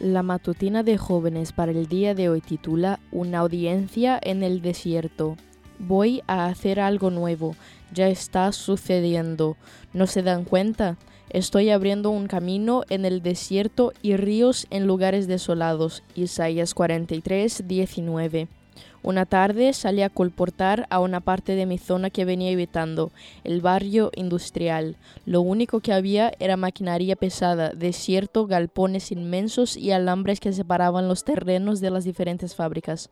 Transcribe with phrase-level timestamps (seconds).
[0.00, 5.36] La matutina de jóvenes para el día de hoy titula Una audiencia en el desierto.
[5.78, 7.54] Voy a hacer algo nuevo.
[7.92, 9.58] Ya está sucediendo.
[9.92, 10.96] ¿No se dan cuenta?
[11.28, 16.02] Estoy abriendo un camino en el desierto y ríos en lugares desolados.
[16.14, 18.48] Isaías 43, 19.
[19.02, 23.12] Una tarde salí a colportar a una parte de mi zona que venía evitando,
[23.44, 24.96] el barrio industrial.
[25.24, 31.24] Lo único que había era maquinaria pesada, desierto, galpones inmensos y alambres que separaban los
[31.24, 33.08] terrenos de las diferentes fábricas.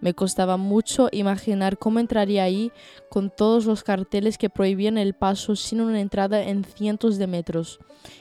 [0.00, 2.72] Me costaba mucho imaginar cómo entraría ahí
[3.08, 7.78] con todos los carteles que prohibían el paso sin una entrada en cientos de metros.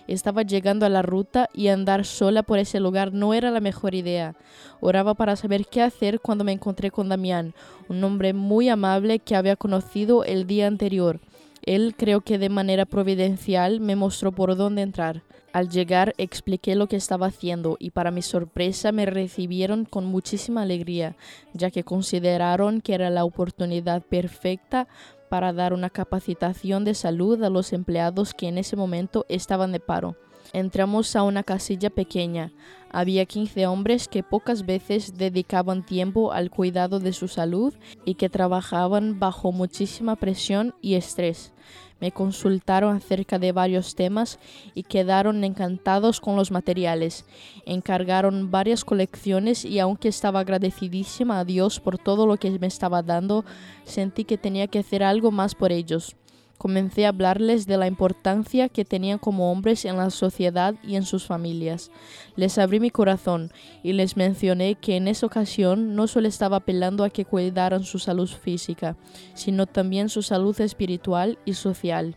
[0.07, 3.95] Estaba llegando a la ruta y andar sola por ese lugar no era la mejor
[3.95, 4.35] idea.
[4.79, 7.53] Oraba para saber qué hacer cuando me encontré con Damián,
[7.89, 11.19] un hombre muy amable que había conocido el día anterior.
[11.63, 15.23] Él creo que de manera providencial me mostró por dónde entrar.
[15.53, 20.61] Al llegar expliqué lo que estaba haciendo y para mi sorpresa me recibieron con muchísima
[20.61, 21.15] alegría,
[21.53, 24.87] ya que consideraron que era la oportunidad perfecta
[25.29, 29.79] para dar una capacitación de salud a los empleados que en ese momento estaban de
[29.79, 30.15] paro.
[30.53, 32.51] Entramos a una casilla pequeña.
[32.89, 37.73] Había 15 hombres que pocas veces dedicaban tiempo al cuidado de su salud
[38.05, 41.51] y que trabajaban bajo muchísima presión y estrés.
[41.99, 44.39] Me consultaron acerca de varios temas
[44.75, 47.25] y quedaron encantados con los materiales.
[47.65, 53.01] Encargaron varias colecciones y aunque estaba agradecidísima a Dios por todo lo que me estaba
[53.01, 53.45] dando,
[53.83, 56.15] sentí que tenía que hacer algo más por ellos.
[56.57, 61.03] Comencé a hablarles de la importancia que tenían como hombres en la sociedad y en
[61.03, 61.91] sus familias.
[62.35, 63.51] Les abrí mi corazón
[63.83, 67.99] y les mencioné que en esa ocasión no solo estaba apelando a que cuidaran su
[67.99, 68.97] salud física,
[69.35, 72.15] sino también su salud espiritual y social.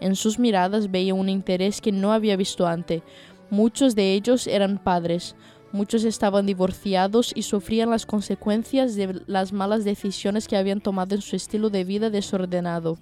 [0.00, 3.02] En sus miradas veía un interés que no había visto antes.
[3.50, 5.34] Muchos de ellos eran padres,
[5.70, 11.20] Muchos estaban divorciados y sufrían las consecuencias de las malas decisiones que habían tomado en
[11.20, 12.96] su estilo de vida desordenado.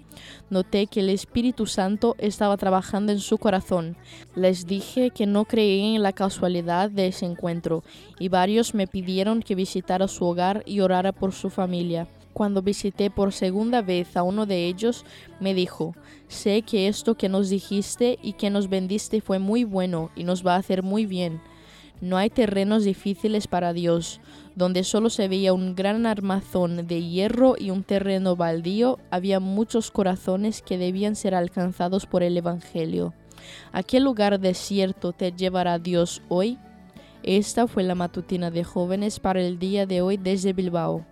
[0.49, 3.95] Noté que el Espíritu Santo estaba trabajando en su corazón.
[4.35, 7.83] Les dije que no creía en la casualidad de ese encuentro
[8.19, 12.09] y varios me pidieron que visitara su hogar y orara por su familia.
[12.33, 15.05] Cuando visité por segunda vez a uno de ellos,
[15.39, 15.95] me dijo,
[16.27, 20.45] sé que esto que nos dijiste y que nos vendiste fue muy bueno y nos
[20.45, 21.41] va a hacer muy bien.
[21.99, 24.21] No hay terrenos difíciles para Dios.
[24.55, 29.91] Donde solo se veía un gran armazón de hierro y un terreno baldío, había muchos
[29.91, 33.13] corazones que debían ser alcanzados por el Evangelio.
[33.71, 36.57] ¿A qué lugar desierto te llevará Dios hoy?
[37.23, 41.05] Esta fue la matutina de jóvenes para el día de hoy desde Bilbao.